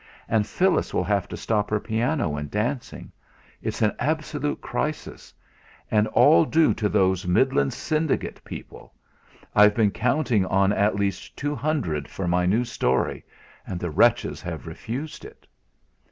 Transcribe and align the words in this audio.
And 0.27 0.47
Phyllis 0.47 0.95
will 0.95 1.03
have 1.03 1.27
to 1.27 1.37
stop 1.37 1.69
her 1.69 1.79
piano 1.79 2.35
and 2.35 2.49
dancing; 2.49 3.11
it's 3.61 3.83
an 3.83 3.93
absolute 3.99 4.59
crisis. 4.59 5.31
And 5.91 6.07
all 6.07 6.43
due 6.43 6.73
to 6.73 6.89
those 6.89 7.27
Midland 7.27 7.71
Syndicate 7.71 8.43
people. 8.43 8.95
I've 9.55 9.75
been 9.75 9.91
counting 9.91 10.43
on 10.47 10.73
at 10.73 10.95
least 10.95 11.37
two 11.37 11.53
hundred 11.53 12.07
for 12.07 12.27
my 12.27 12.47
new 12.47 12.65
story, 12.65 13.23
and 13.67 13.79
the 13.79 13.91
wretches 13.91 14.41
have 14.41 14.65
refused 14.65 15.23
it." 15.23 15.45